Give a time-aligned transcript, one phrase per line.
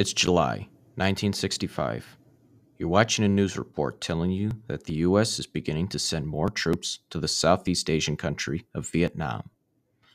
[0.00, 2.16] It's July 1965.
[2.78, 5.38] You're watching a news report telling you that the U.S.
[5.38, 9.50] is beginning to send more troops to the Southeast Asian country of Vietnam.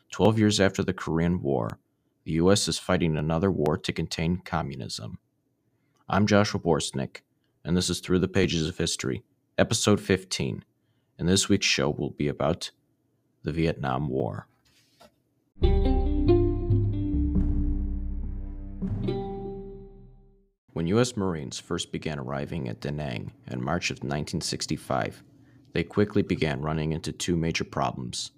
[0.09, 1.77] Twelve years after the Korean War,
[2.23, 2.67] the U.S.
[2.67, 5.19] is fighting another war to contain communism.
[6.09, 7.17] I'm Joshua Borstnik,
[7.63, 9.21] and this is Through the Pages of History,
[9.55, 10.65] Episode 15,
[11.19, 12.71] and this week's show will be about
[13.43, 14.47] the Vietnam War.
[20.75, 21.15] When U.S.
[21.15, 25.23] Marines first began arriving at Da Nang in March of 1965,
[25.71, 28.31] they quickly began running into two major problems.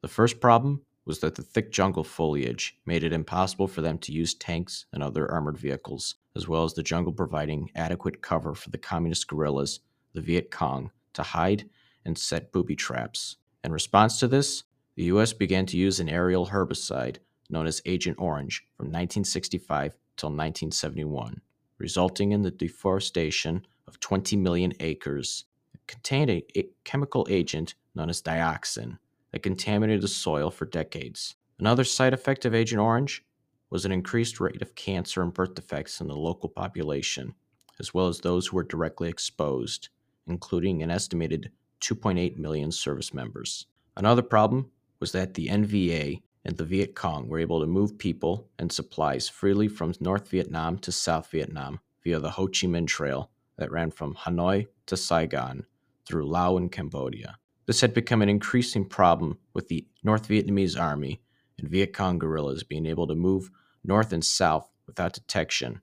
[0.00, 4.12] The first problem was that the thick jungle foliage made it impossible for them to
[4.12, 8.70] use tanks and other armored vehicles, as well as the jungle providing adequate cover for
[8.70, 9.80] the communist guerrillas,
[10.14, 11.68] the Viet Cong, to hide
[12.02, 13.36] and set booby traps.
[13.62, 14.64] In response to this,
[14.96, 15.34] the U.S.
[15.34, 17.18] began to use an aerial herbicide
[17.50, 21.42] known as Agent Orange from 1965 till 1971
[21.84, 25.44] resulting in the deforestation of 20 million acres.
[25.86, 28.96] Contained a, a chemical agent known as dioxin
[29.30, 31.34] that contaminated the soil for decades.
[31.58, 33.22] Another side effect of Agent Orange
[33.68, 37.34] was an increased rate of cancer and birth defects in the local population,
[37.78, 39.90] as well as those who were directly exposed,
[40.26, 41.50] including an estimated
[41.82, 43.66] 2.8 million service members.
[43.94, 44.70] Another problem
[45.00, 49.28] was that the NVA and the Viet Cong were able to move people and supplies
[49.28, 53.90] freely from North Vietnam to South Vietnam via the Ho Chi Minh Trail that ran
[53.90, 55.64] from Hanoi to Saigon
[56.06, 57.38] through Laos and Cambodia.
[57.66, 61.22] This had become an increasing problem with the North Vietnamese army
[61.58, 63.50] and Viet Cong guerrillas being able to move
[63.82, 65.80] north and south without detection.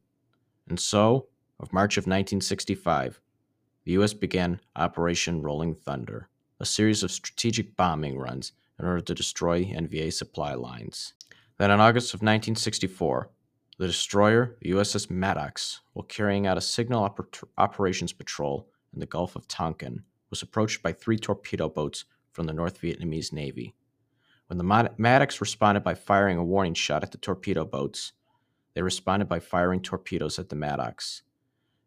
[0.67, 1.27] And so,
[1.59, 3.19] of March of 1965,
[3.83, 4.13] the U.S.
[4.13, 8.51] began Operation Rolling Thunder, a series of strategic bombing runs
[8.81, 11.13] in order to destroy NVA supply lines.
[11.57, 13.29] Then, in August of 1964,
[13.77, 19.35] the destroyer, USS Maddox, while carrying out a signal oper- operations patrol in the Gulf
[19.35, 23.75] of Tonkin, was approached by three torpedo boats from the North Vietnamese Navy.
[24.47, 28.13] When the Maddox responded by firing a warning shot at the torpedo boats,
[28.73, 31.21] they responded by firing torpedoes at the Maddox.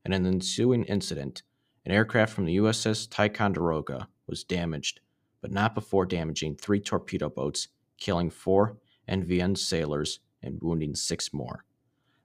[0.04, 1.42] And in an ensuing incident,
[1.84, 5.00] an aircraft from the USS Ticonderoga was damaged
[5.44, 7.68] but not before damaging three torpedo boats,
[7.98, 11.66] killing four NVN sailors and wounding six more.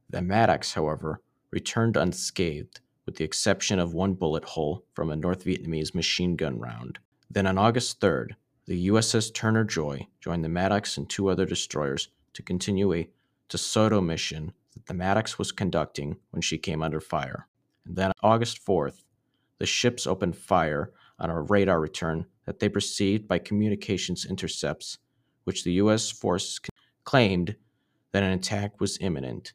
[0.09, 1.21] The Maddox, however,
[1.51, 6.59] returned unscathed, with the exception of one bullet hole from a North Vietnamese machine gun
[6.59, 6.99] round.
[7.29, 8.35] Then on August 3rd,
[8.67, 13.09] the USS Turner Joy joined the Maddox and two other destroyers to continue a
[13.49, 17.49] DeSoto mission that the Maddox was conducting when she came under fire.
[17.85, 19.03] And then on August 4th,
[19.57, 24.97] the ships opened fire on a radar return that they perceived by communications intercepts,
[25.43, 26.09] which the U.S.
[26.11, 26.59] forces
[27.03, 27.55] claimed
[28.11, 29.53] that an attack was imminent.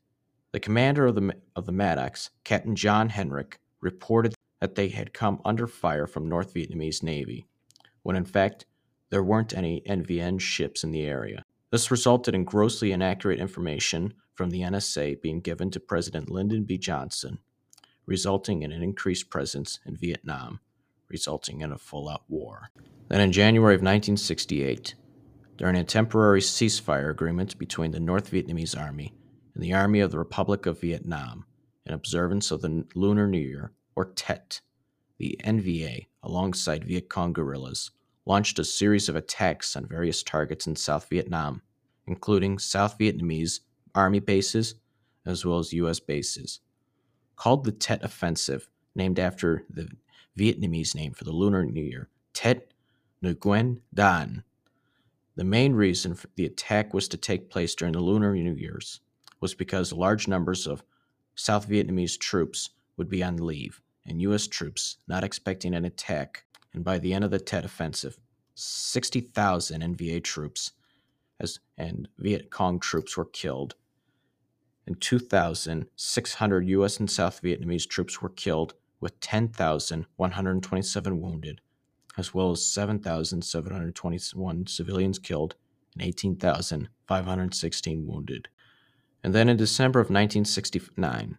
[0.53, 5.41] The commander of the, of the Maddox, Captain John Herrick, reported that they had come
[5.45, 7.47] under fire from North Vietnamese Navy,
[8.03, 8.67] when in fact
[9.11, 11.43] there weren't any NVN ships in the area.
[11.71, 16.79] This resulted in grossly inaccurate information from the NSA being given to President Lyndon B.
[16.79, 17.39] Johnson,
[18.07, 20.61] resulting in an increased presence in Vietnam
[21.09, 22.71] resulting in a full out war.
[23.09, 24.95] Then in January of 1968,
[25.57, 29.15] during a temporary ceasefire agreement between the North Vietnamese Army
[29.55, 31.45] and the Army of the Republic of Vietnam,
[31.87, 34.61] in observance of the Lunar New Year, or Tet,
[35.19, 37.91] the NVA, alongside Viet Cong guerrillas,
[38.27, 41.63] launched a series of attacks on various targets in South Vietnam,
[42.07, 43.61] including South Vietnamese
[43.95, 44.75] Army bases
[45.27, 46.01] as well as U.S.
[46.01, 46.61] bases.
[47.37, 49.89] Called the Tet Offensive, named after the
[50.39, 52.73] Vietnamese name for the Lunar New Year, Tet
[53.23, 54.43] Nguyen Dan.
[55.37, 59.01] The main reason the attack was to take place during the Lunar New Year's
[59.41, 60.83] was because large numbers of
[61.35, 64.47] South Vietnamese troops would be on leave, and U.S.
[64.47, 66.45] troops not expecting an attack.
[66.73, 68.19] And by the end of the Tet Offensive,
[68.55, 70.73] 60,000 NVA troops
[71.41, 73.75] as, and Viet Cong troops were killed,
[74.87, 77.01] and 2,600 U.S.
[77.01, 78.75] and South Vietnamese troops were killed
[79.05, 81.61] with 10,127 wounded,
[82.17, 85.57] as well as 7,721 civilians killed
[85.93, 88.49] and 18,516 wounded.
[89.23, 91.37] And then in December of 1969,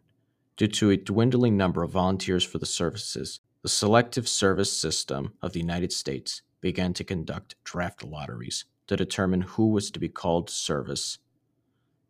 [0.57, 5.53] due to a dwindling number of volunteers for the services, the Selective Service System of
[5.53, 10.49] the United States began to conduct draft lotteries to determine who was to be called
[10.49, 11.17] to service.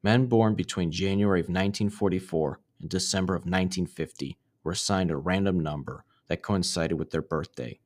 [0.04, 6.04] Men born between January of 1944 and December of 1950 were assigned a random number
[6.28, 7.80] that coincided with their birthday.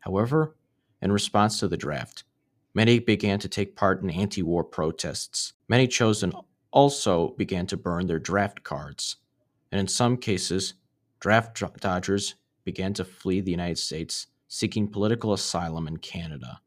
[0.00, 0.56] However,
[1.02, 2.24] in response to the draft,
[2.72, 5.52] many began to take part in anti war protests.
[5.68, 6.32] Many chosen
[6.70, 9.16] also began to burn their draft cards.
[9.72, 10.74] and in some cases,
[11.18, 16.60] draft dodgers began to flee the United States seeking political asylum in Canada.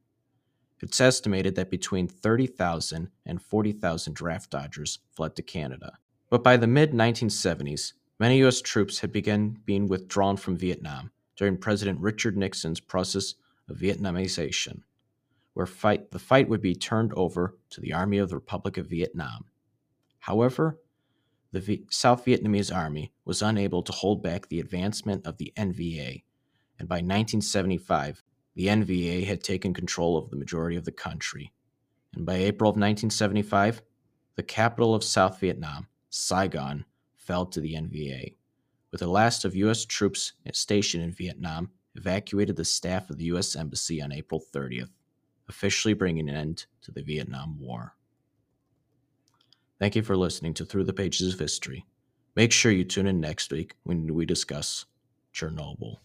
[0.82, 5.98] It's estimated that between 30,000 and 40,000 draft dodgers fled to Canada.
[6.30, 8.62] But by the mid 1970s, many U.S.
[8.62, 13.36] troops had begun being withdrawn from Vietnam during President Richard Nixon's process
[13.70, 14.82] of Vietnamization,
[15.54, 18.88] where fight, the fight would be turned over to the Army of the Republic of
[18.88, 19.46] Vietnam.
[20.20, 20.80] However,
[21.52, 26.24] the v- South Vietnamese army was unable to hold back the advancement of the NVA,
[26.78, 28.24] and by 1975,
[28.56, 31.52] the NVA had taken control of the majority of the country.
[32.14, 33.82] And by April of 1975,
[34.36, 36.86] the capital of South Vietnam, Saigon,
[37.30, 38.34] fell to the NVA.
[38.92, 39.86] With the last of U.S.
[39.86, 43.56] troops stationed in Vietnam, evacuated the staff of the U.S.
[43.56, 44.90] Embassy on April 30th,
[45.48, 47.94] officially bringing an end to the Vietnam War.
[49.78, 51.86] Thank you for listening to Through the Pages of History.
[52.36, 54.86] Make sure you tune in next week when we discuss
[55.32, 55.98] Chernobyl.